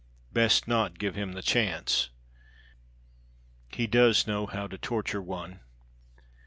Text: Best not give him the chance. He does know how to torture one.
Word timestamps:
Best 0.33 0.67
not 0.67 0.97
give 0.97 1.13
him 1.13 1.33
the 1.33 1.43
chance. 1.43 2.09
He 3.71 3.85
does 3.85 4.25
know 4.25 4.47
how 4.47 4.65
to 4.65 4.79
torture 4.79 5.21
one. 5.21 5.59